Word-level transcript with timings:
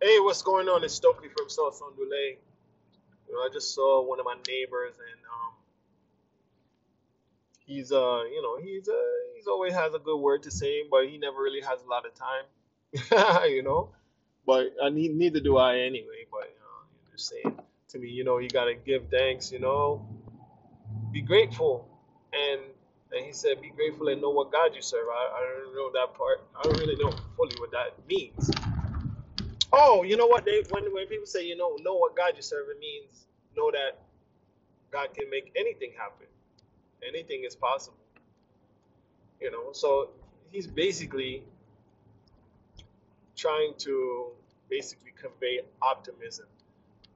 Hey, 0.00 0.20
what's 0.20 0.42
going 0.42 0.68
on? 0.68 0.84
It's 0.84 0.94
Stokely 0.94 1.28
from 1.28 1.50
South 1.50 1.80
Sondule. 1.80 2.38
You 3.28 3.34
know, 3.34 3.40
I 3.40 3.48
just 3.52 3.74
saw 3.74 4.02
one 4.08 4.20
of 4.20 4.26
my 4.26 4.36
neighbors, 4.48 4.94
and 4.96 5.20
um, 5.26 5.54
he's 7.66 7.92
uh, 7.92 8.22
you 8.32 8.42
know, 8.42 8.58
he's 8.58 8.88
uh, 8.88 8.94
he's 9.36 9.46
always 9.46 9.74
has 9.74 9.94
a 9.94 9.98
good 9.98 10.18
word 10.18 10.44
to 10.44 10.50
say, 10.52 10.84
but 10.90 11.08
he 11.08 11.18
never 11.18 11.42
really 11.42 11.60
has 11.62 11.82
a 11.82 11.88
lot 11.88 12.04
of 12.06 12.14
time. 12.14 13.44
you 13.50 13.62
know, 13.62 13.90
but 14.46 14.74
I 14.82 14.90
need 14.90 15.16
neither 15.16 15.40
do 15.40 15.58
I 15.58 15.80
anyway. 15.80 16.26
But 16.30 16.44
uh, 16.44 16.84
you're 17.04 17.16
just 17.16 17.28
saying 17.30 17.60
to 17.90 17.98
me, 17.98 18.08
you 18.08 18.24
know, 18.24 18.38
you 18.38 18.48
gotta 18.48 18.74
give 18.74 19.08
thanks. 19.10 19.52
You 19.52 19.60
know, 19.60 20.06
be 21.12 21.22
grateful, 21.22 21.88
and 22.32 22.60
and 23.12 23.26
he 23.26 23.32
said, 23.32 23.60
be 23.62 23.70
grateful 23.70 24.08
and 24.08 24.22
know 24.22 24.30
what 24.30 24.52
God 24.52 24.74
you 24.74 24.82
serve. 24.82 25.06
I, 25.08 25.38
I 25.38 25.62
don't 25.64 25.74
know 25.74 25.90
that 26.00 26.14
part. 26.16 26.46
I 26.58 26.62
don't 26.64 26.78
really 26.78 26.96
know 26.96 27.12
fully 27.36 27.56
what 27.60 27.72
that 27.72 27.94
means. 28.08 28.50
Oh, 29.72 30.02
you 30.02 30.16
know 30.16 30.26
what? 30.26 30.44
They 30.46 30.62
when 30.68 30.92
when 30.94 31.06
people 31.08 31.26
say 31.26 31.44
you 31.46 31.56
know 31.56 31.76
know 31.82 31.94
what 31.96 32.16
God 32.16 32.32
you 32.36 32.42
serve, 32.42 32.66
it 32.70 32.78
means 32.80 33.26
know 33.56 33.70
that 33.72 33.98
God 34.90 35.14
can 35.14 35.30
make 35.30 35.52
anything 35.56 35.92
happen. 35.98 36.26
Anything 37.06 37.44
is 37.46 37.56
possible. 37.56 37.98
You 39.40 39.50
know, 39.50 39.72
so 39.72 40.10
he's 40.52 40.66
basically 40.66 41.44
trying 43.36 43.74
to 43.78 44.32
basically 44.70 45.12
convey 45.20 45.60
optimism. 45.82 46.46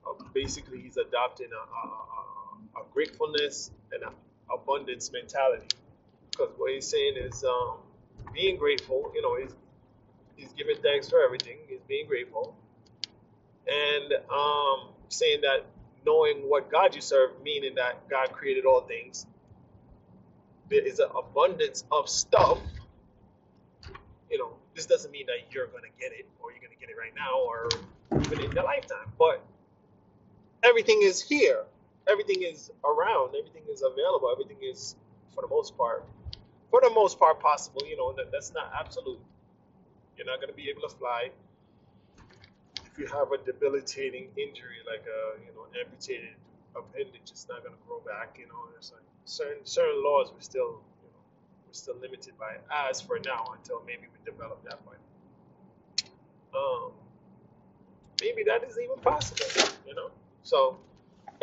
Uh, 0.06 0.14
basically, 0.34 0.80
he's 0.82 0.96
adopting 0.96 1.48
a, 1.52 1.56
a, 1.56 1.90
a, 1.90 2.82
a 2.82 2.86
gratefulness 2.92 3.70
and 3.92 4.02
an 4.04 4.10
abundance 4.52 5.12
mentality. 5.12 5.68
Because 6.30 6.50
what 6.58 6.72
he's 6.72 6.88
saying 6.88 7.14
is 7.16 7.44
um, 7.44 7.78
being 8.32 8.58
grateful. 8.58 9.12
You 9.14 9.22
know, 9.22 9.36
he's 9.40 9.54
he's 10.36 10.52
giving 10.52 10.76
thanks 10.82 11.08
for 11.08 11.22
everything. 11.22 11.58
He's 11.68 11.80
being 11.88 12.06
grateful 12.06 12.56
and 13.66 14.12
um, 14.32 14.88
saying 15.08 15.40
that 15.42 15.66
knowing 16.06 16.38
what 16.48 16.70
God 16.70 16.94
you 16.94 17.00
serve, 17.00 17.30
meaning 17.42 17.74
that 17.76 18.08
God 18.08 18.32
created 18.32 18.64
all 18.66 18.82
things, 18.82 19.26
there 20.70 20.86
is 20.86 20.98
an 20.98 21.08
abundance 21.16 21.84
of 21.90 22.08
stuff. 22.08 22.58
You 24.30 24.38
know, 24.38 24.52
this 24.74 24.86
doesn't 24.86 25.10
mean 25.10 25.26
that 25.26 25.52
you're 25.52 25.66
gonna 25.68 25.88
get 26.00 26.12
it 26.12 26.28
or 26.42 26.52
you're 26.52 26.60
gonna 26.60 26.78
get 26.78 26.90
it 26.90 26.96
right 26.98 27.14
now 27.16 27.40
or 27.40 27.68
even 28.20 28.44
in 28.44 28.52
your 28.52 28.64
lifetime, 28.64 29.12
but 29.18 29.44
everything 30.62 31.00
is 31.02 31.22
here. 31.22 31.64
Everything 32.08 32.42
is 32.42 32.70
around. 32.84 33.34
Everything 33.34 33.62
is 33.70 33.82
available. 33.82 34.30
Everything 34.30 34.58
is, 34.62 34.96
for 35.34 35.42
the 35.42 35.48
most 35.48 35.76
part, 35.76 36.04
for 36.70 36.80
the 36.82 36.90
most 36.90 37.18
part, 37.18 37.40
possible. 37.40 37.82
You 37.88 37.96
know, 37.96 38.12
that, 38.12 38.30
that's 38.30 38.52
not 38.52 38.70
absolute. 38.78 39.20
You're 40.16 40.26
not 40.26 40.40
gonna 40.40 40.52
be 40.52 40.70
able 40.70 40.82
to 40.82 40.94
fly 40.94 41.30
if 42.94 42.98
you 42.98 43.06
have 43.06 43.32
a 43.32 43.38
debilitating 43.44 44.28
injury 44.36 44.78
like 44.86 45.02
a 45.02 45.40
you 45.40 45.50
know 45.54 45.66
amputated 45.80 46.36
appendage, 46.76 47.30
it's 47.30 47.48
not 47.48 47.62
going 47.64 47.74
to 47.74 47.82
grow 47.86 48.00
back. 48.00 48.36
You 48.38 48.46
know, 48.46 48.68
there's 48.72 48.92
like 48.92 49.02
certain 49.24 49.64
certain 49.64 50.02
laws 50.04 50.30
we're 50.32 50.40
still 50.40 50.80
you 51.02 51.10
know 51.10 51.22
we're 51.66 51.72
still 51.72 51.96
limited 52.00 52.34
by 52.38 52.56
as 52.88 53.00
for 53.00 53.18
now 53.24 53.54
until 53.56 53.82
maybe 53.86 54.02
we 54.02 54.30
develop 54.30 54.62
that 54.64 54.78
one. 54.86 54.96
Um, 56.54 56.92
maybe 58.20 58.44
that 58.44 58.62
is 58.62 58.78
even 58.78 58.96
possible. 59.02 59.74
You 59.86 59.94
know, 59.94 60.10
so 60.42 60.78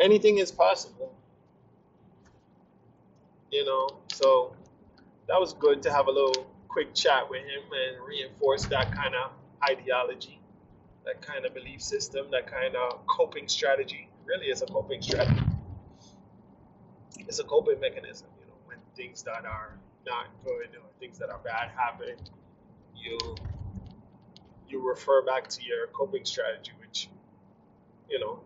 anything 0.00 0.38
is 0.38 0.50
possible. 0.50 1.12
You 3.50 3.66
know, 3.66 3.88
so 4.10 4.56
that 5.28 5.38
was 5.38 5.52
good 5.52 5.82
to 5.82 5.92
have 5.92 6.06
a 6.06 6.10
little 6.10 6.46
quick 6.72 6.94
chat 6.94 7.28
with 7.28 7.42
him 7.42 7.62
and 7.70 8.06
reinforce 8.06 8.64
that 8.66 8.92
kind 8.92 9.14
of 9.14 9.32
ideology 9.68 10.42
that 11.04 11.20
kind 11.20 11.44
of 11.44 11.54
belief 11.54 11.82
system, 11.82 12.26
that 12.30 12.46
kind 12.46 12.74
of 12.76 13.06
coping 13.06 13.48
strategy. 13.48 14.08
Really, 14.24 14.46
is 14.46 14.62
a 14.62 14.66
coping 14.66 15.02
strategy. 15.02 15.42
It's 17.18 17.40
a 17.40 17.44
coping 17.44 17.80
mechanism. 17.80 18.28
You 18.40 18.46
know, 18.46 18.54
when 18.66 18.78
things 18.94 19.22
that 19.24 19.44
are 19.44 19.78
not 20.06 20.26
good 20.44 20.68
or 20.76 20.88
things 21.00 21.18
that 21.18 21.28
are 21.30 21.38
bad 21.38 21.70
happen, 21.76 22.14
you 22.94 23.18
you 24.68 24.88
refer 24.88 25.22
back 25.22 25.48
to 25.48 25.64
your 25.64 25.88
coping 25.88 26.24
strategy, 26.24 26.72
which 26.80 27.08
you 28.08 28.20
know, 28.20 28.40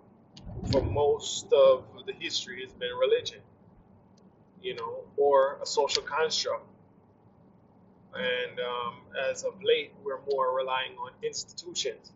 for 0.71 0.83
most 0.83 1.53
of 1.53 1.85
the 2.07 2.15
history 2.19 2.63
has 2.63 2.73
been 2.73 2.91
religion. 2.99 3.41
You 4.63 4.77
know, 4.77 5.05
or 5.17 5.59
a 5.63 5.67
social 5.67 6.03
construct. 6.03 6.67
And 8.17 8.61
um, 8.61 8.95
as 9.31 9.45
of 9.45 9.55
late, 9.63 9.93
we're 10.03 10.21
more 10.31 10.57
relying 10.57 10.93
on 10.99 11.11
institutions 11.23 12.13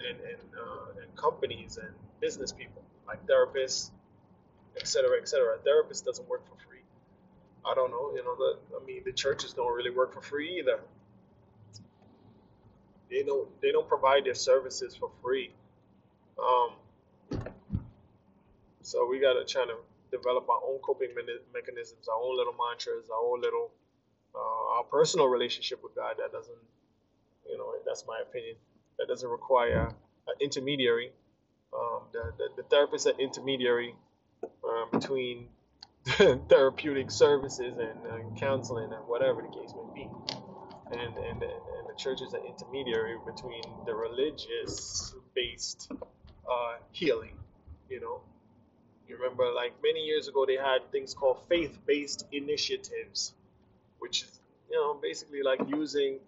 and 0.00 0.18
and, 0.20 0.42
uh, 0.58 1.00
and 1.02 1.16
companies 1.16 1.78
and 1.78 1.94
business 2.20 2.52
people 2.52 2.82
like 3.06 3.24
therapists, 3.26 3.90
et 4.76 4.86
cetera, 4.86 5.18
et 5.20 5.28
cetera. 5.28 5.56
A 5.56 5.58
therapist 5.58 6.04
doesn't 6.04 6.28
work 6.28 6.42
for 6.48 6.56
free. 6.66 6.82
I 7.64 7.74
don't 7.74 7.90
know, 7.90 8.12
you 8.14 8.24
know, 8.24 8.34
the 8.36 8.58
I 8.80 8.84
mean 8.84 9.02
the 9.04 9.12
churches 9.12 9.52
don't 9.52 9.74
really 9.74 9.90
work 9.90 10.12
for 10.12 10.20
free 10.22 10.58
either. 10.58 10.80
They 13.10 13.22
don't 13.22 13.48
they 13.62 13.72
don't 13.72 13.88
provide 13.88 14.24
their 14.24 14.34
services 14.34 14.96
for 14.96 15.10
free. 15.22 15.52
Um, 16.38 16.70
so 18.82 19.06
we 19.08 19.20
gotta 19.20 19.44
try 19.44 19.64
to 19.64 19.76
develop 20.10 20.48
our 20.48 20.60
own 20.68 20.78
coping 20.78 21.10
mechanisms, 21.52 22.08
our 22.08 22.20
own 22.20 22.36
little 22.36 22.54
mantras, 22.54 23.08
our 23.10 23.24
own 23.24 23.40
little 23.40 23.70
uh, 24.34 24.76
our 24.76 24.84
personal 24.84 25.26
relationship 25.26 25.82
with 25.82 25.94
God. 25.94 26.16
That 26.18 26.32
doesn't, 26.32 26.56
you 27.48 27.58
know, 27.58 27.72
that's 27.86 28.04
my 28.06 28.20
opinion. 28.22 28.56
That 28.98 29.08
doesn't 29.08 29.28
require 29.28 29.88
an 30.28 30.34
intermediary. 30.40 31.12
Um, 31.74 32.02
the, 32.12 32.32
the, 32.38 32.62
the 32.62 32.68
therapist 32.68 33.06
is 33.06 33.14
an 33.14 33.20
intermediary 33.20 33.94
um, 34.64 34.88
between 34.92 35.48
therapeutic 36.48 37.10
services 37.10 37.78
and 37.78 37.98
uh, 38.10 38.38
counseling 38.38 38.92
and 38.92 39.08
whatever 39.08 39.42
the 39.42 39.48
case 39.48 39.72
may 39.74 40.02
be. 40.02 40.08
And, 40.92 41.00
and, 41.00 41.42
and, 41.42 41.42
and 41.42 41.88
the 41.88 41.94
church 41.98 42.20
is 42.20 42.34
an 42.34 42.42
intermediary 42.46 43.16
between 43.24 43.62
the 43.86 43.94
religious 43.94 45.14
based 45.34 45.90
uh, 46.50 46.74
healing. 46.92 47.38
You 47.88 48.00
know, 48.00 48.20
you 49.08 49.16
remember 49.16 49.50
like 49.54 49.72
many 49.82 50.00
years 50.00 50.28
ago 50.28 50.44
they 50.46 50.56
had 50.56 50.90
things 50.92 51.14
called 51.14 51.38
faith 51.48 51.78
based 51.86 52.26
initiatives, 52.32 53.34
which 54.04 54.22
is, 54.24 54.40
you 54.70 54.76
know, 54.76 54.94
basically 55.08 55.42
like 55.42 55.60
using 55.66 56.18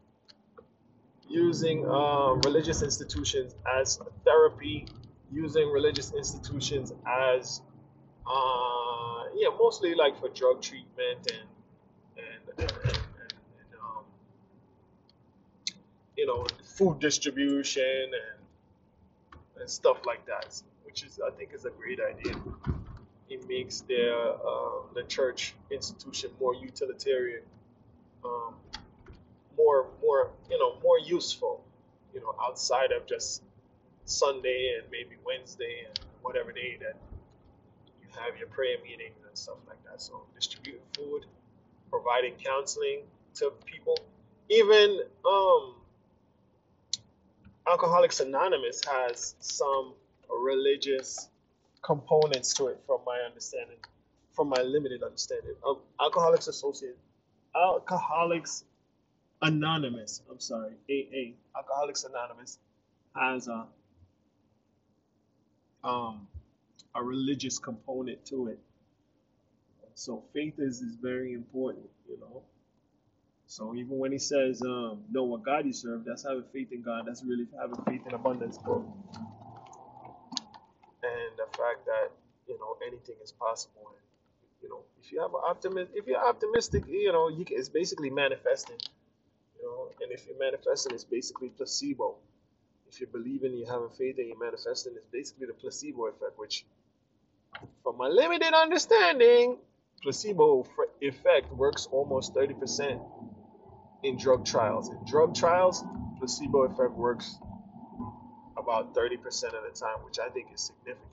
using 1.28 1.84
uh, 1.87 2.32
religious 2.48 2.82
institutions 2.82 3.54
as 3.78 3.98
therapy, 4.25 4.87
using 5.31 5.70
religious 5.70 6.12
institutions 6.15 6.92
as 7.06 7.60
uh, 8.26 9.25
yeah, 9.34 9.48
mostly 9.59 9.94
like 9.94 10.19
for 10.19 10.28
drug 10.31 10.62
treatment 10.62 11.20
and 11.32 11.48
and 12.16 12.42
and, 12.59 12.72
and, 12.84 12.98
and, 13.22 13.70
um, 13.82 14.04
you 16.16 16.26
know 16.26 16.47
food 16.65 16.98
distribution 16.98 18.04
and 18.25 18.38
and 19.60 19.69
stuff 19.70 19.98
like 20.06 20.25
that, 20.26 20.62
which 20.86 21.04
is 21.04 21.20
I 21.26 21.31
think 21.36 21.50
is 21.53 21.66
a 21.66 21.70
great 21.70 22.00
idea. 22.00 22.34
It 23.28 23.47
makes 23.48 23.81
their 23.81 24.16
uh, 24.16 24.82
the 24.94 25.03
church 25.09 25.54
institution 25.70 26.31
more 26.41 26.54
utilitarian. 26.54 27.42
Um, 28.26 28.54
more 29.56 29.87
more 30.03 30.31
you 30.50 30.59
know 30.59 30.78
more 30.82 30.98
useful 30.98 31.64
you 32.12 32.20
know 32.20 32.34
outside 32.42 32.92
of 32.92 33.06
just 33.06 33.42
Sunday 34.04 34.76
and 34.76 34.91
maybe 34.91 35.16
Wednesday 35.25 35.87
and 35.87 35.98
whatever 36.22 36.53
day 36.53 36.76
that 36.81 36.97
you 38.00 38.09
have 38.20 38.38
your 38.38 38.48
prayer 38.48 38.76
meetings 38.82 39.16
and 39.26 39.36
stuff 39.36 39.56
like 39.66 39.82
that. 39.84 40.00
So 40.00 40.22
distributing 40.34 40.81
food, 40.97 41.26
providing 41.91 42.34
counseling 42.34 43.00
to 43.34 43.53
people, 43.65 43.98
even 44.48 45.00
um, 45.28 45.75
Alcoholics 47.69 48.21
Anonymous 48.21 48.80
has 48.91 49.34
some 49.41 49.95
religious 50.30 51.28
components 51.83 52.54
to 52.54 52.68
it, 52.68 52.80
from 52.86 53.00
my 53.04 53.18
understanding, 53.27 53.77
from 54.33 54.48
my 54.48 54.62
limited 54.62 55.03
understanding. 55.03 55.54
Um, 55.66 55.78
Alcoholics 56.00 56.48
Associate, 56.48 56.97
Alcoholics 57.56 58.64
Anonymous, 59.42 60.22
I'm 60.30 60.41
sorry, 60.41 60.74
AA, 60.91 61.34
Alcoholics 61.58 62.04
Anonymous, 62.04 62.58
has 63.16 63.48
a 63.48 63.66
um 65.84 66.28
a 66.94 67.03
religious 67.03 67.58
component 67.58 68.24
to 68.26 68.48
it. 68.48 68.58
So 69.94 70.24
faith 70.34 70.54
is 70.58 70.82
is 70.82 70.97
very 70.97 71.32
important, 71.34 71.88
you 72.08 72.18
know. 72.20 72.42
So 73.47 73.74
even 73.74 73.98
when 73.98 74.12
he 74.12 74.18
says, 74.18 74.62
um, 74.62 75.04
know 75.12 75.24
what 75.24 75.44
God 75.44 75.66
you 75.66 75.72
serve, 75.72 76.04
that's 76.04 76.24
having 76.24 76.44
faith 76.52 76.72
in 76.72 76.82
God. 76.82 77.04
That's 77.06 77.24
really 77.24 77.47
having 77.60 77.76
faith 77.86 78.06
in 78.06 78.14
abundance. 78.14 78.59
And 81.02 81.32
the 81.38 81.47
fact 81.56 81.86
that, 81.86 82.10
you 82.48 82.59
know, 82.59 82.76
anything 82.86 83.16
is 83.22 83.32
possible. 83.32 83.82
And, 83.88 84.16
you 84.66 84.72
know, 84.74 84.83
if 85.03 85.13
you 85.13 85.21
have 85.22 85.30
an 85.30 85.42
optimist, 85.48 85.92
if 85.95 86.07
you're 86.09 86.27
optimistic, 86.28 86.84
you 86.89 87.13
know, 87.13 87.28
you 87.28 87.45
can, 87.45 87.57
it's 87.59 87.68
basically 87.68 88.10
manifesting. 88.10 88.78
You 89.59 89.65
know, 89.65 89.91
and 90.03 90.13
if 90.13 90.27
you're 90.27 90.39
manifesting, 90.39 90.92
it's 90.95 91.04
basically 91.04 91.51
placebo. 91.51 92.16
if 92.89 93.01
you're 93.01 93.10
believing, 93.10 93.54
you 93.54 93.66
having 93.66 93.91
faith, 93.91 94.16
and 94.18 94.28
you're 94.28 94.39
manifesting, 94.39 94.95
it's 94.97 95.07
basically 95.13 95.47
the 95.47 95.54
placebo 95.54 96.07
effect, 96.07 96.36
which, 96.36 96.65
from 97.84 97.97
my 97.97 98.09
limited 98.09 98.53
understanding, 98.54 99.59
placebo 100.03 100.66
effect 101.01 101.53
works 101.53 101.89
almost 101.92 102.34
30% 102.34 103.01
in 104.03 104.19
drug 104.19 104.45
trials. 104.45 104.91
In 104.91 104.98
drug 105.07 105.34
trials, 105.34 105.84
placebo 106.19 106.65
effect 106.65 106.92
works 106.92 107.36
about 108.57 108.95
30% 108.95 109.16
of 109.16 109.65
the 109.65 109.78
time, 109.78 109.98
which 110.04 110.19
I 110.19 110.28
think 110.30 110.48
is 110.54 110.62
significant. 110.62 111.07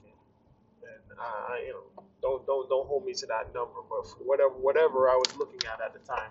And 0.82 1.20
I, 1.20 1.64
you 1.66 1.72
know, 1.74 2.04
don't 2.24 2.46
don't 2.46 2.68
don't 2.70 2.88
hold 2.88 3.04
me 3.04 3.12
to 3.12 3.26
that 3.26 3.54
number, 3.54 3.80
but 3.88 4.06
whatever 4.24 4.54
whatever 4.54 5.10
I 5.10 5.14
was 5.16 5.36
looking 5.36 5.60
at 5.70 5.80
at 5.82 5.92
the 5.92 6.00
time, 6.00 6.30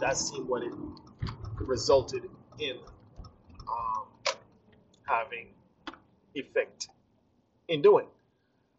that 0.00 0.16
seemed 0.16 0.48
what 0.48 0.62
it 0.62 0.72
resulted 1.60 2.24
in 2.58 2.78
um, 3.68 4.06
having 5.06 5.48
effect 6.34 6.88
in 7.68 7.82
doing. 7.82 8.06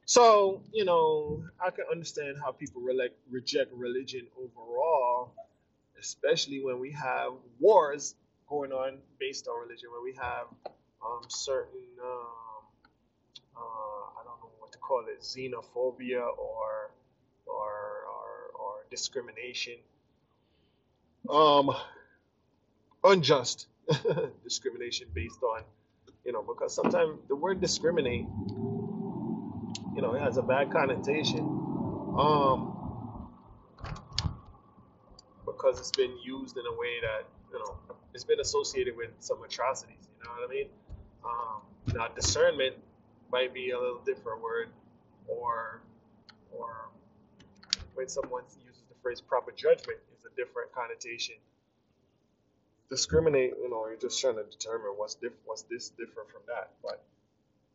So, 0.06 0.62
you 0.72 0.86
know, 0.86 1.44
I 1.64 1.72
can 1.72 1.86
understand 1.92 2.38
how 2.44 2.52
people 2.52 2.82
re- 2.82 3.10
reject 3.30 3.72
religion 3.74 4.28
overall, 4.38 5.34
especially 6.00 6.64
when 6.64 6.80
we 6.80 6.92
have 6.92 7.34
wars 7.60 8.16
going 8.48 8.72
on 8.72 9.00
based 9.20 9.48
on 9.48 9.62
religion, 9.62 9.90
when 9.92 10.04
we 10.04 10.14
have 10.22 10.48
um, 11.04 11.22
certain, 11.28 11.82
um, 12.04 12.64
uh, 13.58 14.20
I 14.20 14.24
don't 14.26 14.40
know 14.42 14.52
what 14.60 14.74
to 14.74 14.74
call 14.86 15.06
it, 15.08 15.22
xenophobia 15.22 16.22
or, 16.22 16.92
or, 17.48 17.72
or, 18.08 18.52
or 18.54 18.86
discrimination. 18.90 19.76
Um, 21.30 21.72
unjust 23.04 23.68
discrimination 24.44 25.08
based 25.14 25.42
on, 25.44 25.64
you 26.24 26.32
know, 26.32 26.44
because 26.44 26.74
sometimes 26.74 27.20
the 27.28 27.36
word 27.36 27.62
discriminate, 27.62 28.28
you 29.96 30.02
know, 30.02 30.14
it 30.14 30.22
has 30.22 30.38
a 30.38 30.44
bad 30.44 30.72
connotation. 30.72 31.40
Um, 31.40 32.72
because 35.46 35.80
it's 35.80 35.92
been 35.92 36.16
used 36.24 36.58
in 36.58 36.64
a 36.66 36.72
way 36.74 37.00
that, 37.02 37.28
you 37.52 37.60
know, 37.60 37.78
it's 38.14 38.24
been 38.24 38.40
associated 38.40 38.96
with 38.96 39.10
some 39.20 39.44
atrocities, 39.44 40.08
you 40.20 40.26
know 40.26 40.32
what 40.32 40.50
I 40.50 40.54
mean? 40.54 40.68
Um, 41.26 41.96
now 41.96 42.08
discernment 42.16 42.76
might 43.32 43.54
be 43.54 43.72
a 43.72 43.80
little 43.80 44.02
different 44.06 44.42
word, 44.42 44.70
or 45.28 45.82
or 46.52 46.90
when 47.96 48.10
someone 48.10 48.44
uses 48.66 48.84
the 48.90 48.96
phrase 49.04 49.22
proper 49.22 49.52
judgment 49.52 50.00
is 50.18 50.26
a 50.26 50.36
different 50.36 50.72
connotation 50.74 51.36
discriminate, 52.90 53.54
you 53.62 53.70
know, 53.70 53.88
you're 53.88 53.98
just 53.98 54.22
trying 54.22 54.36
to 54.36 54.44
determine 54.44 54.94
what's 54.98 55.16
diff- 55.16 55.34
what's 55.46 55.64
this 55.64 55.90
different 55.92 56.30
from 56.32 56.44
that. 56.48 56.72
But 56.84 57.04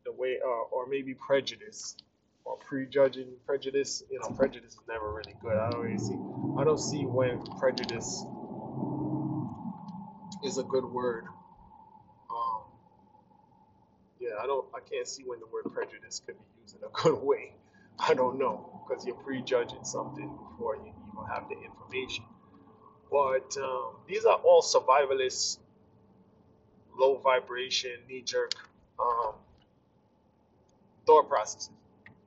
the 0.04 0.12
way, 0.12 0.40
uh, 0.44 0.48
or 0.72 0.86
maybe 0.86 1.14
prejudice 1.14 1.96
or 2.44 2.56
prejudging 2.58 3.28
prejudice, 3.46 4.02
you 4.10 4.20
know, 4.20 4.28
prejudice 4.30 4.74
is 4.74 4.80
never 4.88 5.12
really 5.12 5.34
good. 5.42 5.56
I 5.56 5.70
don't 5.70 5.82
really 5.82 5.98
see, 5.98 6.18
I 6.58 6.64
don't 6.64 6.80
see 6.80 7.06
when 7.06 7.42
prejudice 7.58 8.24
is 10.44 10.58
a 10.58 10.64
good 10.64 10.84
word. 10.84 11.26
Yeah, 14.20 14.32
I 14.42 14.46
don't, 14.46 14.66
I 14.74 14.80
can't 14.80 15.08
see 15.08 15.24
when 15.24 15.40
the 15.40 15.46
word 15.46 15.72
prejudice 15.74 16.22
could 16.26 16.36
be 16.36 16.44
used 16.62 16.76
in 16.76 16.82
a 16.84 16.90
good 17.04 17.22
way. 17.22 17.54
I 18.00 18.14
don't 18.14 18.38
know 18.38 18.82
because 18.88 19.06
you're 19.06 19.16
prejudging 19.16 19.84
something 19.84 20.28
before 20.50 20.76
you 20.76 20.92
even 21.12 21.26
have 21.34 21.48
the 21.50 21.56
information. 21.56 22.24
But 23.10 23.56
um, 23.62 23.96
these 24.08 24.26
are 24.26 24.36
all 24.36 24.62
survivalist, 24.62 25.58
low 26.98 27.18
vibration, 27.18 27.92
knee 28.08 28.22
jerk 28.22 28.52
um, 29.00 29.34
thought 31.06 31.28
processes. 31.28 31.70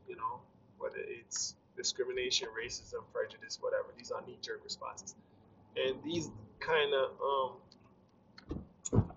You 0.07 0.16
know, 0.18 0.42
whether 0.80 0.98
it's 1.00 1.56
discrimination, 1.78 2.50
racism, 2.60 3.01
prejudice, 3.13 3.60
whatever. 3.62 3.88
These 3.98 4.12
are 4.12 4.22
knee 4.28 4.40
jerk 4.42 4.62
responses. 4.63 5.16
And 5.78 5.98
these 6.04 6.30
kind 6.60 6.94
of, 6.94 7.12
um, 7.22 7.51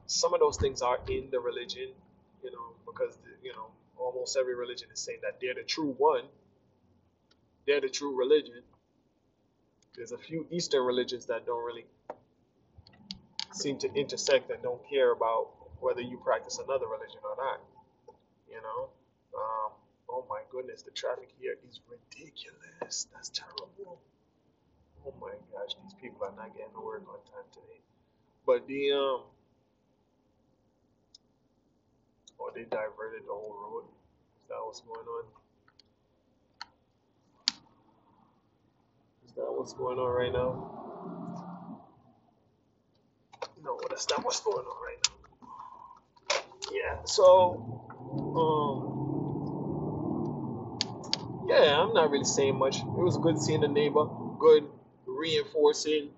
some 0.06 0.34
of 0.34 0.40
those 0.40 0.56
things 0.58 0.82
are 0.82 0.98
in 1.08 1.28
the 1.30 1.40
religion, 1.40 1.90
you 2.46 2.52
know, 2.52 2.72
because, 2.86 3.16
the, 3.18 3.32
you 3.44 3.52
know, 3.54 3.68
almost 3.98 4.38
every 4.38 4.56
religion 4.56 4.88
is 4.94 5.00
saying 5.00 5.20
that 5.22 5.40
they're 5.42 5.54
the 5.56 5.64
true 5.64 5.94
one, 5.98 6.24
they're 7.66 7.82
the 7.82 7.90
true 7.90 8.16
religion 8.16 8.62
there's 9.96 10.12
a 10.12 10.18
few 10.18 10.46
Eastern 10.50 10.84
religions 10.84 11.26
that 11.26 11.46
don't 11.46 11.64
really 11.64 11.86
seem 13.52 13.78
to 13.78 13.92
intersect 13.94 14.50
and 14.50 14.62
don't 14.62 14.80
care 14.88 15.12
about 15.12 15.48
whether 15.80 16.02
you 16.02 16.18
practice 16.22 16.58
another 16.58 16.86
religion 16.86 17.20
or 17.24 17.36
not. 17.36 17.60
You 18.50 18.60
know? 18.62 18.90
Um, 19.36 19.72
oh 20.10 20.26
my 20.28 20.40
goodness, 20.50 20.82
the 20.82 20.90
traffic 20.90 21.30
here 21.40 21.56
is 21.68 21.80
ridiculous. 21.88 23.06
That's 23.12 23.30
terrible. 23.30 24.00
Oh 25.06 25.14
my 25.20 25.32
gosh, 25.52 25.74
these 25.82 25.94
people 26.00 26.26
are 26.26 26.34
not 26.36 26.54
getting 26.56 26.72
to 26.74 26.80
work 26.84 27.04
on 27.08 27.16
time 27.32 27.48
today. 27.52 27.80
But 28.46 28.66
the 28.66 28.92
um 28.92 29.20
oh 32.40 32.50
they 32.54 32.62
diverted 32.62 33.22
the 33.26 33.32
whole 33.32 33.56
road. 33.60 33.84
Is 34.42 34.48
that 34.48 34.58
what's 34.64 34.80
going 34.80 35.06
on? 35.06 35.24
Is 39.26 39.32
that 39.34 39.52
what's 39.52 39.72
going 39.74 39.98
on 39.98 40.10
right 40.14 40.32
now? 40.32 40.76
No, 43.62 43.78
that's 43.88 44.08
not 44.10 44.24
what's 44.24 44.40
going 44.40 44.64
on 44.64 44.76
right 44.84 44.98
now. 45.08 45.14
Yeah, 46.72 46.98
so, 47.04 47.82
um, 48.36 49.08
yeah, 51.48 51.80
I'm 51.80 51.92
not 51.92 52.10
really 52.10 52.24
saying 52.24 52.58
much. 52.58 52.76
It 52.78 52.86
was 52.86 53.18
good 53.18 53.40
seeing 53.40 53.60
the 53.60 53.68
neighbor, 53.68 54.06
good 54.38 54.64
reinforcing 55.06 56.10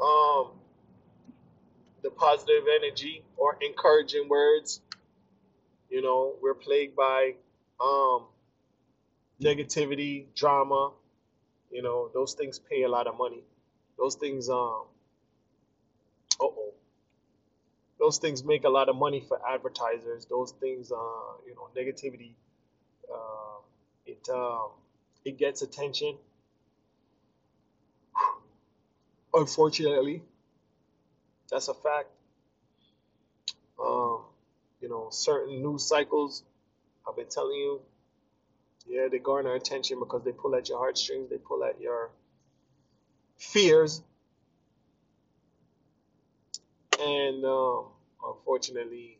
um, 0.00 0.50
the 2.02 2.10
positive 2.10 2.64
energy 2.76 3.22
or 3.36 3.56
encouraging 3.60 4.28
words. 4.28 4.80
You 5.94 6.02
know, 6.02 6.34
we're 6.42 6.54
plagued 6.54 6.96
by 6.96 7.34
um, 7.80 8.24
negativity, 9.40 10.26
drama, 10.34 10.90
you 11.70 11.82
know, 11.82 12.10
those 12.12 12.34
things 12.34 12.58
pay 12.58 12.82
a 12.82 12.88
lot 12.88 13.06
of 13.06 13.16
money. 13.16 13.44
Those 13.96 14.16
things, 14.16 14.48
um, 14.48 14.86
oh, 16.40 16.74
those 18.00 18.18
things 18.18 18.42
make 18.42 18.64
a 18.64 18.68
lot 18.68 18.88
of 18.88 18.96
money 18.96 19.20
for 19.20 19.40
advertisers. 19.48 20.26
Those 20.26 20.50
things, 20.50 20.90
uh, 20.90 20.96
you 21.46 21.54
know, 21.54 21.68
negativity, 21.80 22.32
uh, 23.12 23.60
it 24.04 24.28
um, 24.34 24.70
it 25.24 25.38
gets 25.38 25.62
attention. 25.62 26.16
Unfortunately, 29.32 30.22
that's 31.50 31.68
a 31.68 31.74
fact. 31.74 32.08
Um, 33.80 34.22
you 34.84 34.90
know, 34.90 35.08
certain 35.10 35.62
news 35.62 35.88
cycles, 35.88 36.42
I've 37.08 37.16
been 37.16 37.30
telling 37.30 37.56
you, 37.56 37.80
yeah, 38.86 39.08
they 39.10 39.18
garner 39.18 39.54
attention 39.54 39.98
because 39.98 40.22
they 40.24 40.32
pull 40.32 40.54
at 40.54 40.68
your 40.68 40.76
heartstrings, 40.76 41.30
they 41.30 41.38
pull 41.38 41.64
at 41.64 41.80
your 41.80 42.10
fears. 43.38 44.02
And 47.00 47.42
um, 47.46 47.86
unfortunately, 48.22 49.16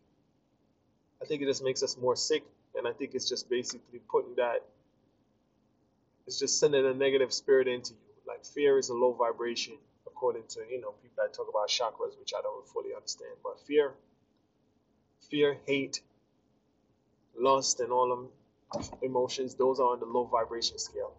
I 1.22 1.24
think 1.24 1.40
it 1.40 1.46
just 1.46 1.64
makes 1.64 1.82
us 1.82 1.96
more 1.96 2.14
sick. 2.14 2.44
And 2.76 2.86
I 2.86 2.92
think 2.92 3.12
it's 3.14 3.26
just 3.26 3.48
basically 3.48 4.00
putting 4.10 4.34
that, 4.34 4.64
it's 6.26 6.38
just 6.38 6.60
sending 6.60 6.84
a 6.84 6.92
negative 6.92 7.32
spirit 7.32 7.68
into 7.68 7.94
you. 7.94 8.28
Like 8.28 8.44
fear 8.44 8.78
is 8.78 8.90
a 8.90 8.94
low 8.94 9.14
vibration, 9.14 9.78
according 10.06 10.42
to, 10.48 10.60
you 10.70 10.82
know, 10.82 10.92
people 11.02 11.24
that 11.24 11.32
talk 11.32 11.48
about 11.48 11.70
chakras, 11.70 12.18
which 12.20 12.32
I 12.38 12.42
don't 12.42 12.68
fully 12.68 12.90
understand. 12.94 13.32
But 13.42 13.60
fear, 13.66 13.94
fear, 15.34 15.56
hate, 15.66 16.00
lust, 17.36 17.80
and 17.80 17.90
all 17.90 18.08
them 18.08 18.28
emotions, 19.02 19.56
those 19.56 19.80
are 19.80 19.88
on 19.94 19.98
the 19.98 20.06
low 20.06 20.26
vibration 20.26 20.78
scale. 20.78 21.12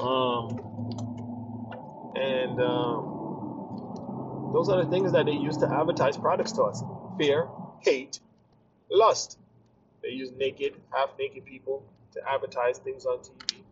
Um, 0.00 0.48
and 2.16 2.60
um, 2.60 4.50
those 4.52 4.68
are 4.68 4.84
the 4.84 4.90
things 4.90 5.12
that 5.12 5.26
they 5.26 5.32
use 5.32 5.56
to 5.58 5.72
advertise 5.72 6.16
products 6.16 6.50
to 6.52 6.64
us 6.64 6.82
fear, 7.16 7.46
hate, 7.78 8.18
lust. 8.90 9.38
They 10.02 10.08
use 10.08 10.32
naked, 10.36 10.74
half 10.92 11.10
naked 11.16 11.44
people 11.44 11.84
to 12.14 12.28
advertise 12.28 12.78
things 12.78 13.06
on 13.06 13.18
TV. 13.18 13.62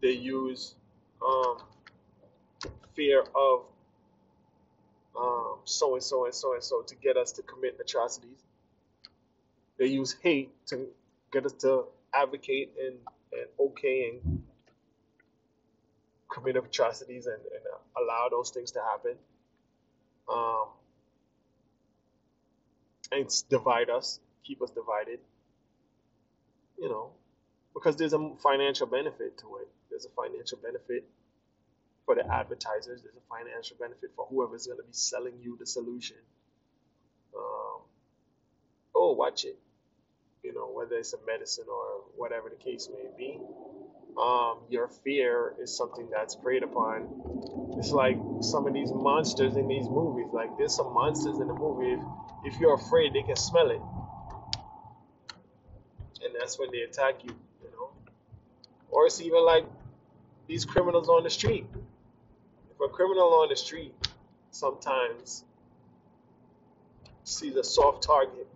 They 0.00 0.12
use 0.12 0.76
um, 1.20 1.58
fear 2.94 3.24
of 3.34 3.64
so 5.64 5.94
and 5.94 6.02
so 6.02 6.24
and 6.24 6.34
so 6.34 6.54
and 6.54 6.62
so 6.62 6.82
to 6.82 6.94
get 6.96 7.16
us 7.16 7.32
to 7.32 7.42
commit 7.42 7.78
atrocities. 7.80 8.38
They 9.78 9.86
use 9.86 10.16
hate 10.22 10.50
to 10.68 10.86
get 11.32 11.46
us 11.46 11.52
to 11.54 11.84
advocate 12.14 12.72
and, 12.80 12.96
and 13.32 13.46
okay 13.58 14.10
and 14.10 14.42
commit 16.32 16.56
atrocities 16.56 17.26
and, 17.26 17.36
and 17.36 17.62
allow 17.96 18.28
those 18.30 18.50
things 18.50 18.72
to 18.72 18.80
happen. 18.80 19.16
Um, 20.28 20.68
and 23.12 23.28
divide 23.48 23.90
us, 23.90 24.20
keep 24.44 24.62
us 24.62 24.70
divided. 24.70 25.20
You 26.78 26.88
know, 26.88 27.10
because 27.74 27.96
there's 27.96 28.12
a 28.14 28.30
financial 28.42 28.86
benefit 28.86 29.38
to 29.38 29.56
it. 29.62 29.68
There's 29.90 30.06
a 30.06 30.10
financial 30.10 30.58
benefit 30.58 31.04
for 32.04 32.14
the 32.14 32.26
advertisers. 32.32 33.02
There's 33.02 33.16
a 33.16 33.34
financial 33.34 33.76
benefit 33.78 34.10
for 34.16 34.26
whoever's 34.26 34.66
going 34.66 34.78
to 34.78 34.84
be 34.84 34.92
selling 34.92 35.34
you 35.40 35.56
the 35.58 35.66
solution. 35.66 36.16
Um, 37.36 37.80
oh, 38.94 39.12
watch 39.12 39.44
it. 39.44 39.58
You 40.42 40.54
know, 40.54 40.70
whether 40.72 40.96
it's 40.96 41.14
a 41.14 41.18
medicine 41.26 41.64
or 41.68 42.04
whatever 42.16 42.50
the 42.50 42.62
case 42.62 42.88
may 42.92 43.08
be. 43.16 43.38
Um, 44.20 44.58
your 44.68 44.88
fear 44.88 45.54
is 45.60 45.76
something 45.76 46.08
that's 46.12 46.36
preyed 46.36 46.62
upon. 46.62 47.08
It's 47.78 47.90
like 47.90 48.16
some 48.42 48.66
of 48.66 48.74
these 48.74 48.92
monsters 48.92 49.56
in 49.56 49.66
these 49.66 49.88
movies. 49.88 50.28
Like 50.32 50.56
there's 50.56 50.74
some 50.76 50.92
monsters 50.94 51.40
in 51.40 51.48
the 51.48 51.54
movie. 51.54 51.92
If, 51.92 52.00
if 52.54 52.60
you're 52.60 52.74
afraid, 52.74 53.12
they 53.12 53.22
can 53.22 53.34
smell 53.34 53.70
it, 53.70 53.80
and 56.22 56.32
that's 56.38 56.58
when 56.58 56.70
they 56.70 56.82
attack 56.82 57.24
you. 57.24 57.34
You 57.62 57.70
know, 57.72 57.90
or 58.90 59.06
it's 59.06 59.20
even 59.20 59.44
like 59.44 59.64
these 60.46 60.64
criminals 60.64 61.08
on 61.08 61.24
the 61.24 61.30
street. 61.30 61.66
A 62.84 62.88
criminal 62.88 63.32
on 63.34 63.48
the 63.48 63.56
street 63.56 63.94
sometimes 64.50 65.42
sees 67.24 67.56
a 67.56 67.64
soft 67.64 68.02
target, 68.02 68.46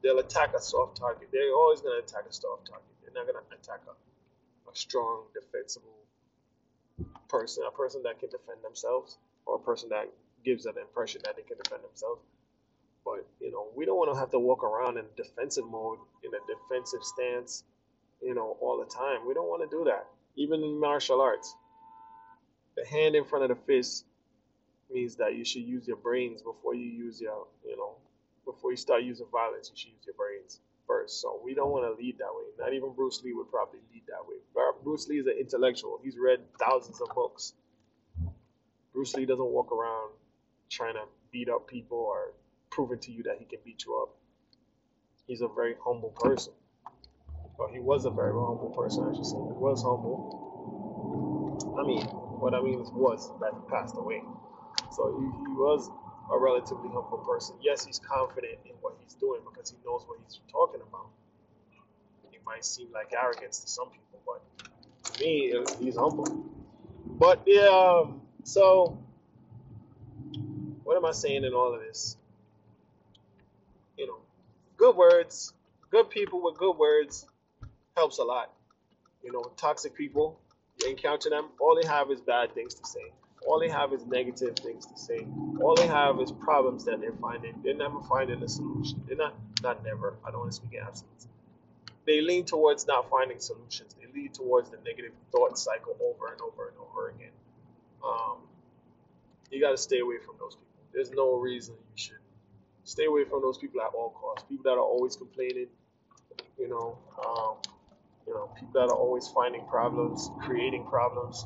they'll 0.00 0.20
attack 0.20 0.54
a 0.54 0.60
soft 0.60 0.96
target. 0.96 1.28
They're 1.32 1.52
always 1.52 1.80
going 1.80 2.00
to 2.00 2.04
attack 2.04 2.24
a 2.28 2.32
soft 2.32 2.68
target. 2.68 2.86
They're 3.02 3.12
not 3.14 3.32
going 3.32 3.44
to 3.44 3.56
attack 3.56 3.80
a, 3.88 4.70
a 4.70 4.76
strong, 4.76 5.24
defensible 5.34 5.90
person, 7.28 7.64
a 7.66 7.72
person 7.72 8.02
that 8.04 8.20
can 8.20 8.30
defend 8.30 8.62
themselves, 8.62 9.18
or 9.44 9.56
a 9.56 9.58
person 9.58 9.88
that 9.88 10.08
gives 10.44 10.66
an 10.66 10.74
impression 10.80 11.20
that 11.24 11.34
they 11.34 11.42
can 11.42 11.56
defend 11.60 11.82
themselves. 11.82 12.20
But 13.04 13.26
you 13.40 13.50
know, 13.50 13.66
we 13.74 13.86
don't 13.86 13.96
want 13.96 14.14
to 14.14 14.18
have 14.20 14.30
to 14.30 14.38
walk 14.38 14.62
around 14.62 14.98
in 14.98 15.04
defensive 15.16 15.66
mode, 15.66 15.98
in 16.22 16.30
a 16.32 16.38
defensive 16.46 17.02
stance, 17.02 17.64
you 18.22 18.34
know, 18.34 18.56
all 18.60 18.78
the 18.78 18.86
time. 18.86 19.26
We 19.26 19.34
don't 19.34 19.48
want 19.48 19.68
to 19.68 19.76
do 19.76 19.84
that. 19.84 20.06
Even 20.36 20.62
in 20.62 20.78
martial 20.78 21.20
arts, 21.20 21.54
the 22.76 22.86
hand 22.86 23.14
in 23.14 23.24
front 23.24 23.50
of 23.50 23.56
the 23.56 23.64
fist 23.64 24.04
means 24.92 25.16
that 25.16 25.34
you 25.34 25.44
should 25.44 25.62
use 25.62 25.86
your 25.86 25.96
brains 25.96 26.42
before 26.42 26.74
you 26.74 26.86
use 26.86 27.20
your, 27.20 27.46
you 27.66 27.76
know, 27.76 27.96
before 28.44 28.70
you 28.70 28.76
start 28.76 29.02
using 29.02 29.26
violence, 29.32 29.70
you 29.72 29.76
should 29.76 29.92
use 29.92 30.04
your 30.06 30.14
brains 30.14 30.60
first. 30.86 31.20
So 31.20 31.40
we 31.42 31.54
don't 31.54 31.70
want 31.70 31.84
to 31.84 32.02
lead 32.02 32.18
that 32.18 32.32
way. 32.32 32.44
Not 32.58 32.74
even 32.74 32.92
Bruce 32.92 33.22
Lee 33.24 33.32
would 33.32 33.50
probably 33.50 33.80
lead 33.92 34.02
that 34.08 34.26
way. 34.28 34.36
Bruce 34.84 35.08
Lee 35.08 35.18
is 35.18 35.26
an 35.26 35.36
intellectual. 35.40 35.98
He's 36.02 36.18
read 36.18 36.40
thousands 36.60 37.00
of 37.00 37.08
books. 37.14 37.54
Bruce 38.92 39.14
Lee 39.14 39.24
doesn't 39.24 39.46
walk 39.46 39.72
around 39.72 40.12
trying 40.68 40.94
to 40.94 41.04
beat 41.32 41.48
up 41.48 41.66
people 41.66 41.98
or 41.98 42.32
proving 42.70 42.98
to 42.98 43.10
you 43.10 43.22
that 43.22 43.36
he 43.38 43.46
can 43.46 43.58
beat 43.64 43.84
you 43.86 43.96
up. 44.02 44.14
He's 45.26 45.40
a 45.40 45.48
very 45.48 45.74
humble 45.82 46.10
person. 46.10 46.52
Well, 47.58 47.68
he 47.72 47.80
was 47.80 48.04
a 48.04 48.10
very 48.10 48.32
humble 48.32 48.74
person, 48.76 49.08
I 49.10 49.14
should 49.14 49.24
say. 49.24 49.36
He 49.36 49.56
was 49.56 49.82
humble. 49.82 50.52
I 51.78 51.82
mean, 51.86 52.06
what 52.44 52.52
I 52.52 52.60
mean 52.60 52.78
is 52.78 52.90
was 52.90 53.32
that 53.40 53.52
he 53.54 53.70
passed 53.70 53.96
away. 53.96 54.22
So 54.92 55.16
he, 55.18 55.24
he 55.24 55.52
was 55.54 55.90
a 56.30 56.38
relatively 56.38 56.90
humble 56.92 57.24
person. 57.26 57.56
Yes, 57.62 57.86
he's 57.86 57.98
confident 57.98 58.58
in 58.66 58.72
what 58.82 58.98
he's 59.02 59.14
doing 59.14 59.40
because 59.50 59.70
he 59.70 59.78
knows 59.82 60.04
what 60.06 60.18
he's 60.22 60.40
talking 60.52 60.82
about. 60.86 61.08
It 62.34 62.42
might 62.44 62.62
seem 62.62 62.88
like 62.92 63.14
arrogance 63.18 63.60
to 63.60 63.70
some 63.70 63.88
people, 63.88 64.20
but 64.26 65.14
to 65.14 65.24
me, 65.24 65.54
he's 65.80 65.96
humble. 65.96 66.44
But 67.06 67.40
yeah, 67.46 67.68
um, 67.68 68.20
so 68.42 68.98
what 70.82 70.98
am 70.98 71.06
I 71.06 71.12
saying 71.12 71.44
in 71.44 71.54
all 71.54 71.72
of 71.72 71.80
this? 71.80 72.18
You 73.96 74.06
know, 74.06 74.18
good 74.76 74.94
words, 74.96 75.54
good 75.90 76.10
people 76.10 76.42
with 76.42 76.58
good 76.58 76.76
words 76.76 77.26
helps 77.96 78.18
a 78.18 78.24
lot. 78.24 78.52
You 79.22 79.32
know, 79.32 79.50
toxic 79.56 79.94
people, 79.94 80.38
you 80.80 80.90
encounter 80.90 81.30
them, 81.30 81.48
all 81.60 81.78
they 81.80 81.86
have 81.86 82.10
is 82.10 82.20
bad 82.20 82.54
things 82.54 82.74
to 82.74 82.86
say. 82.86 83.12
All 83.46 83.60
they 83.60 83.68
have 83.68 83.92
is 83.92 84.06
negative 84.06 84.56
things 84.56 84.86
to 84.86 84.96
say. 84.96 85.26
All 85.60 85.74
they 85.74 85.86
have 85.86 86.18
is 86.20 86.32
problems 86.32 86.84
that 86.86 87.00
they're 87.00 87.12
finding. 87.20 87.60
They're 87.62 87.74
never 87.74 88.00
finding 88.08 88.42
a 88.42 88.48
solution. 88.48 89.02
They're 89.06 89.16
not, 89.16 89.34
not 89.62 89.84
never. 89.84 90.16
I 90.26 90.30
don't 90.30 90.40
want 90.40 90.52
to 90.52 90.56
speak 90.56 90.72
in 90.74 90.80
absolutes. 90.80 91.28
They 92.06 92.20
lean 92.20 92.44
towards 92.44 92.86
not 92.86 93.10
finding 93.10 93.38
solutions. 93.38 93.94
They 94.00 94.06
lead 94.18 94.34
towards 94.34 94.70
the 94.70 94.78
negative 94.84 95.12
thought 95.30 95.58
cycle 95.58 95.96
over 96.02 96.32
and 96.32 96.40
over 96.40 96.68
and 96.68 96.76
over 96.78 97.08
again. 97.10 97.32
Um, 98.04 98.38
you 99.50 99.60
got 99.60 99.70
to 99.70 99.78
stay 99.78 100.00
away 100.00 100.16
from 100.18 100.36
those 100.38 100.54
people. 100.54 100.72
There's 100.92 101.10
no 101.10 101.36
reason 101.36 101.74
you 101.74 101.96
should 101.96 102.18
stay 102.84 103.06
away 103.06 103.24
from 103.24 103.40
those 103.42 103.58
people 103.58 103.80
at 103.80 103.88
all 103.94 104.10
costs. 104.10 104.44
People 104.48 104.64
that 104.64 104.78
are 104.78 104.84
always 104.84 105.16
complaining, 105.16 105.66
you 106.58 106.68
know, 106.68 106.98
um, 107.26 107.56
you 108.26 108.34
know, 108.34 108.50
people 108.58 108.80
that 108.80 108.92
are 108.92 108.96
always 108.96 109.28
finding 109.28 109.64
problems, 109.66 110.30
creating 110.40 110.84
problems. 110.84 111.44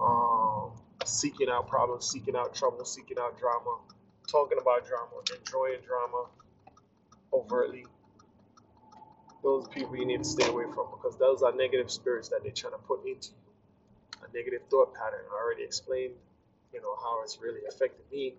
Um, 0.00 0.72
seeking 1.04 1.48
out 1.48 1.68
problems, 1.68 2.06
seeking 2.06 2.36
out 2.36 2.54
trouble, 2.54 2.84
seeking 2.84 3.16
out 3.18 3.38
drama, 3.38 3.78
talking 4.30 4.58
about 4.60 4.86
drama, 4.86 5.10
enjoying 5.36 5.80
drama 5.86 6.26
overtly. 7.32 7.86
Those 9.42 9.68
people 9.68 9.96
you 9.96 10.06
need 10.06 10.22
to 10.22 10.28
stay 10.28 10.46
away 10.46 10.64
from 10.64 10.86
because 10.90 11.16
those 11.18 11.42
are 11.42 11.52
negative 11.54 11.90
spirits 11.90 12.28
that 12.28 12.42
they're 12.42 12.52
trying 12.52 12.72
to 12.72 12.78
put 12.78 13.06
into 13.06 13.30
you. 13.30 14.28
A 14.28 14.36
negative 14.36 14.62
thought 14.68 14.94
pattern. 14.94 15.24
I 15.32 15.42
already 15.42 15.62
explained, 15.62 16.14
you 16.72 16.80
know, 16.80 16.96
how 17.00 17.22
it's 17.22 17.38
really 17.40 17.60
affected 17.68 18.04
me. 18.10 18.34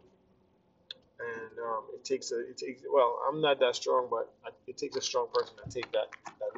And 1.20 1.60
um, 1.60 1.84
it 1.94 2.04
takes 2.04 2.32
a, 2.32 2.40
it 2.40 2.58
takes, 2.58 2.82
well, 2.90 3.20
I'm 3.28 3.42
not 3.42 3.60
that 3.60 3.76
strong, 3.76 4.08
but 4.10 4.34
it 4.68 4.78
takes 4.78 4.96
a 4.96 5.02
strong 5.02 5.28
person 5.34 5.56
to 5.64 5.70
take 5.70 5.92
that 5.94 6.08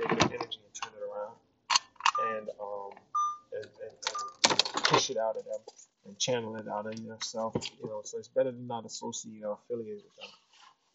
energy 0.09 0.59
and 0.63 0.73
turn 0.73 0.91
it 0.97 1.03
around 1.03 1.35
and, 2.37 2.49
um, 2.61 2.91
and, 3.53 3.65
and, 3.65 4.51
and 4.51 4.83
push 4.83 5.09
it 5.09 5.17
out 5.17 5.37
of 5.37 5.45
them 5.45 5.61
and 6.05 6.17
channel 6.17 6.55
it 6.55 6.67
out 6.67 6.87
of 6.87 6.99
yourself. 6.99 7.55
You 7.81 7.89
know, 7.89 8.01
so 8.03 8.17
it's 8.17 8.27
better 8.27 8.51
to 8.51 8.63
not 8.63 8.85
associate 8.85 9.43
or 9.43 9.57
affiliate 9.63 10.03
with 10.03 10.15
them. 10.19 10.29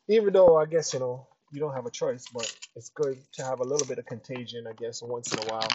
Even 0.08 0.32
though 0.32 0.56
I 0.56 0.66
guess 0.66 0.92
you 0.92 1.00
know 1.00 1.26
you 1.52 1.60
don't 1.60 1.74
have 1.74 1.86
a 1.86 1.90
choice, 1.90 2.26
but 2.32 2.52
it's 2.74 2.90
good 2.90 3.18
to 3.34 3.44
have 3.44 3.60
a 3.60 3.64
little 3.64 3.86
bit 3.86 3.98
of 3.98 4.06
contagion, 4.06 4.66
I 4.66 4.72
guess, 4.72 5.02
once 5.02 5.32
in 5.32 5.38
a 5.40 5.52
while. 5.52 5.68